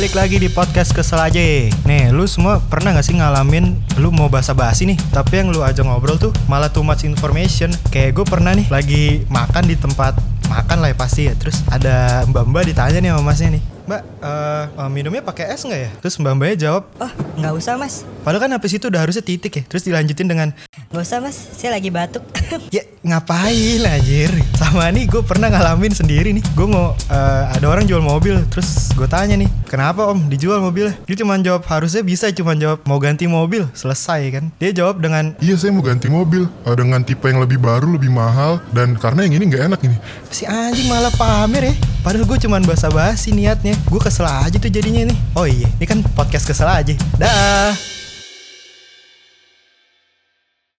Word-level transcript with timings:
balik 0.00 0.16
lagi 0.16 0.40
di 0.40 0.48
podcast 0.48 0.96
kesel 0.96 1.20
aja 1.20 1.44
Nih 1.84 2.08
lu 2.08 2.24
semua 2.24 2.56
pernah 2.56 2.96
gak 2.96 3.04
sih 3.04 3.20
ngalamin 3.20 3.76
Lu 4.00 4.08
mau 4.08 4.32
basa-basi 4.32 4.88
nih 4.88 4.96
Tapi 5.12 5.44
yang 5.44 5.52
lu 5.52 5.60
ajak 5.60 5.84
ngobrol 5.84 6.16
tuh 6.16 6.32
malah 6.48 6.72
too 6.72 6.80
much 6.80 7.04
information. 7.04 7.68
Kayak 7.92 8.16
gue 8.16 8.24
pernah 8.24 8.56
nih 8.56 8.64
lagi 8.72 9.28
makan 9.28 9.68
di 9.68 9.76
tempat 9.76 10.16
Makan 10.48 10.80
lah 10.80 10.88
ya 10.88 10.96
pasti 10.96 11.28
ya. 11.28 11.36
Terus 11.36 11.60
ada 11.68 12.24
mbak-mbak 12.32 12.72
ditanya 12.72 12.96
nih 12.96 13.10
sama 13.12 13.28
masnya 13.28 13.60
nih 13.60 13.62
Mbak, 13.90 14.02
eh, 14.22 14.64
eh, 14.70 14.86
minumnya 14.86 15.18
pakai 15.18 15.50
es 15.50 15.66
nggak 15.66 15.80
ya? 15.82 15.90
Terus 15.98 16.14
mbak-mbaknya 16.22 16.56
jawab, 16.62 16.86
Oh, 17.02 17.10
nggak 17.34 17.52
usah 17.58 17.74
mas. 17.74 18.06
padahal 18.22 18.46
kan 18.46 18.54
habis 18.54 18.70
itu 18.70 18.86
udah 18.86 19.02
harusnya 19.02 19.18
titik 19.18 19.50
ya. 19.50 19.62
Terus 19.66 19.82
dilanjutin 19.82 20.30
dengan, 20.30 20.54
Nggak 20.94 21.02
usah 21.02 21.18
mas, 21.18 21.34
saya 21.34 21.74
lagi 21.74 21.90
batuk. 21.90 22.22
ya 22.70 22.86
ngapain 23.02 23.82
anjir? 23.82 24.30
Sama 24.54 24.86
nih 24.94 25.10
gue 25.10 25.26
pernah 25.26 25.50
ngalamin 25.50 25.90
sendiri 25.90 26.30
nih. 26.30 26.44
Gue 26.54 26.70
mau 26.70 26.94
eh, 27.10 27.44
ada 27.50 27.66
orang 27.66 27.82
jual 27.82 27.98
mobil, 27.98 28.38
terus 28.46 28.94
gue 28.94 29.10
tanya 29.10 29.34
nih, 29.34 29.50
kenapa 29.66 30.06
om 30.06 30.22
dijual 30.30 30.62
mobilnya? 30.62 30.94
Dia 31.10 31.18
cuma 31.18 31.34
jawab 31.42 31.66
harusnya 31.66 32.06
bisa 32.06 32.30
cuma 32.30 32.54
jawab 32.54 32.86
mau 32.86 33.02
ganti 33.02 33.26
mobil, 33.26 33.66
selesai 33.74 34.20
kan? 34.30 34.44
Dia 34.62 34.70
jawab 34.70 35.02
dengan 35.02 35.34
Iya 35.42 35.58
saya 35.58 35.74
mau 35.74 35.82
ganti 35.82 36.06
mobil 36.06 36.46
eh, 36.46 36.76
dengan 36.78 37.02
tipe 37.02 37.26
yang 37.26 37.42
lebih 37.42 37.58
baru, 37.58 37.90
lebih 37.90 38.14
mahal 38.14 38.62
dan 38.70 38.94
karena 38.94 39.26
yang 39.26 39.34
ini 39.34 39.50
nggak 39.50 39.62
enak 39.66 39.80
ini. 39.82 39.98
si 40.30 40.46
anjing 40.46 40.86
malah 40.86 41.10
pamer 41.18 41.74
ya. 41.74 41.74
Padahal 42.00 42.24
gue 42.24 42.38
cuman 42.40 42.64
basa-basi 42.64 43.30
niatnya. 43.36 43.76
Gue 43.84 44.00
kesel 44.00 44.24
aja 44.24 44.56
tuh 44.56 44.72
jadinya 44.72 45.04
nih. 45.04 45.18
Oh 45.36 45.44
iya, 45.44 45.68
ini 45.76 45.84
kan 45.84 46.00
podcast 46.16 46.48
kesel 46.48 46.68
aja. 46.68 46.94
Dah. 47.20 47.99